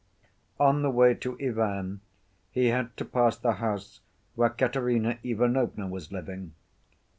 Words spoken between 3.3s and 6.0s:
the house where Katerina Ivanovna